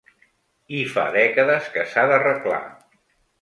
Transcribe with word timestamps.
I 0.77 0.79
fa 0.93 1.03
dècades 1.17 1.69
que 1.75 1.85
s’ha 1.93 2.07
d’arreglar. 2.13 2.63